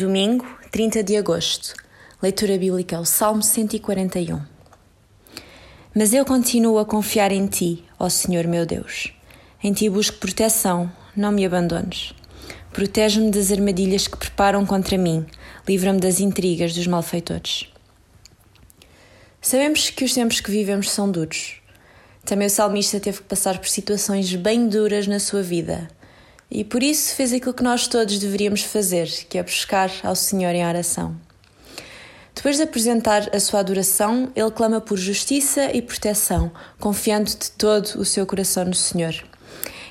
[0.00, 1.74] Domingo, 30 de agosto.
[2.22, 4.40] Leitura bíblica, o Salmo 141.
[5.94, 9.12] Mas eu continuo a confiar em ti, ó Senhor meu Deus.
[9.62, 12.14] Em ti busco proteção, não me abandones.
[12.72, 15.26] Protege-me das armadilhas que preparam contra mim,
[15.68, 17.68] livra-me das intrigas dos malfeitores.
[19.38, 21.60] Sabemos que os tempos que vivemos são duros.
[22.24, 25.90] Também o salmista teve que passar por situações bem duras na sua vida
[26.50, 30.54] e por isso fez aquilo que nós todos deveríamos fazer, que é buscar ao Senhor
[30.54, 31.14] em oração.
[32.34, 38.00] Depois de apresentar a sua adoração, ele clama por justiça e proteção, confiando de todo
[38.00, 39.14] o seu coração no Senhor.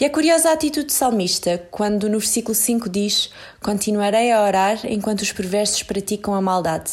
[0.00, 3.30] E é curiosa a atitude salmista, quando no versículo 5 diz:
[3.62, 6.90] Continuarei a orar enquanto os perversos praticam a maldade.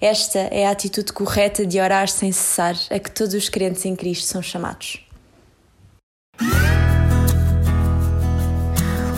[0.00, 3.94] Esta é a atitude correta de orar sem cessar, a que todos os crentes em
[3.94, 5.11] Cristo são chamados.